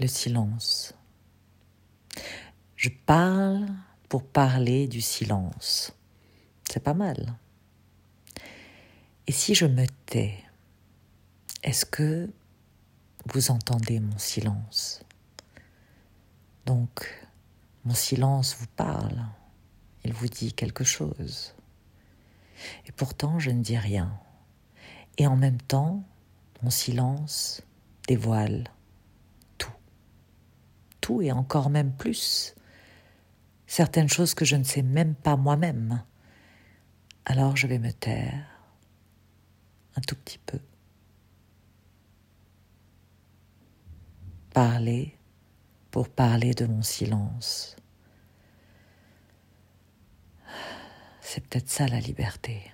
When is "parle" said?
3.06-3.66, 18.76-19.24